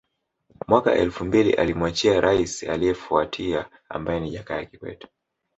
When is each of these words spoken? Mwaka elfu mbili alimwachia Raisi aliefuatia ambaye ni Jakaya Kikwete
Mwaka 0.67 0.93
elfu 0.95 1.25
mbili 1.25 1.53
alimwachia 1.53 2.21
Raisi 2.21 2.67
aliefuatia 2.67 3.69
ambaye 3.89 4.19
ni 4.19 4.31
Jakaya 4.31 4.65
Kikwete 4.65 5.07